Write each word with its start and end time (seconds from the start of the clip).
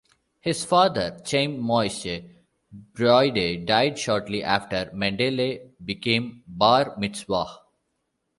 His 0.39 0.65
father, 0.65 1.19
Chaim 1.29 1.59
Moyshe 1.61 2.27
Broyde, 2.95 3.63
died 3.67 3.99
shortly 3.99 4.41
after 4.43 4.89
Mendele 4.95 5.59
became 5.85 6.41
Bar 6.47 6.95
Mitzvah. 6.97 7.55